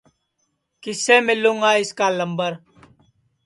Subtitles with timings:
[0.81, 2.51] کِسے مِلوں گا اِس کا لمبر